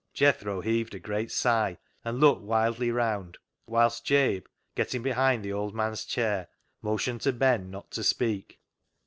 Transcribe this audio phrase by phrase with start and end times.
[0.15, 5.75] "Jethro heaved a great sigh, and looked wildly round, whilst Jabe, getting behind the old
[5.75, 6.47] man's chair,
[6.81, 8.59] motioned to Ben not to speak.